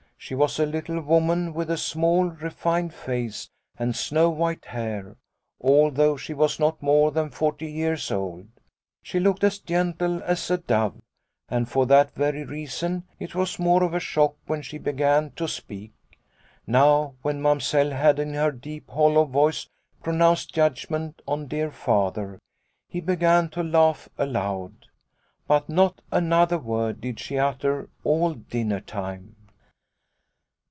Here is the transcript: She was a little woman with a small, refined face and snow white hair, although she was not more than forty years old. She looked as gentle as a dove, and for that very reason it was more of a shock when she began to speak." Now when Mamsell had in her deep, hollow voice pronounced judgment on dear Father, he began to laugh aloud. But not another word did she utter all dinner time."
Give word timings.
She 0.23 0.35
was 0.35 0.59
a 0.59 0.67
little 0.67 1.01
woman 1.01 1.51
with 1.51 1.71
a 1.71 1.77
small, 1.77 2.25
refined 2.25 2.93
face 2.93 3.49
and 3.79 3.95
snow 3.95 4.29
white 4.29 4.65
hair, 4.65 5.15
although 5.59 6.15
she 6.15 6.31
was 6.35 6.59
not 6.59 6.79
more 6.79 7.09
than 7.09 7.31
forty 7.31 7.65
years 7.65 8.11
old. 8.11 8.45
She 9.01 9.19
looked 9.19 9.43
as 9.43 9.57
gentle 9.57 10.21
as 10.21 10.51
a 10.51 10.59
dove, 10.59 11.01
and 11.49 11.67
for 11.67 11.87
that 11.87 12.13
very 12.13 12.45
reason 12.45 13.03
it 13.19 13.33
was 13.33 13.57
more 13.57 13.81
of 13.81 13.95
a 13.95 13.99
shock 13.99 14.35
when 14.45 14.61
she 14.61 14.77
began 14.77 15.31
to 15.31 15.47
speak." 15.47 15.91
Now 16.67 17.15
when 17.23 17.41
Mamsell 17.41 17.89
had 17.89 18.19
in 18.19 18.35
her 18.35 18.51
deep, 18.51 18.91
hollow 18.91 19.25
voice 19.25 19.67
pronounced 20.03 20.53
judgment 20.53 21.23
on 21.27 21.47
dear 21.47 21.71
Father, 21.71 22.37
he 22.87 23.01
began 23.01 23.49
to 23.49 23.63
laugh 23.63 24.07
aloud. 24.19 24.85
But 25.47 25.67
not 25.67 25.99
another 26.11 26.59
word 26.59 27.01
did 27.01 27.19
she 27.19 27.39
utter 27.39 27.89
all 28.03 28.35
dinner 28.35 28.79
time." 28.81 29.37